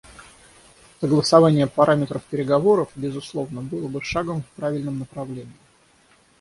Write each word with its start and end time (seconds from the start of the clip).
Согласование 0.99 1.67
параметров 1.67 2.23
переговоров, 2.23 2.89
безусловно, 2.95 3.61
было 3.61 3.87
бы 3.87 4.01
шагом 4.01 4.41
в 4.41 4.47
правильном 4.55 4.97
направлении. 4.97 5.53